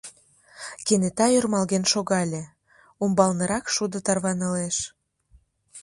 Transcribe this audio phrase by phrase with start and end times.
[0.85, 2.43] Кенета ӧрмалген шогале:
[3.03, 4.77] умбалнырак шудо тарванылеш.